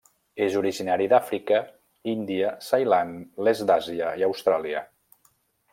[0.43, 1.59] És originari d'Àfrica,
[2.15, 3.15] Índia, Ceilan,
[3.49, 4.85] l'est d'Àsia i Austràlia.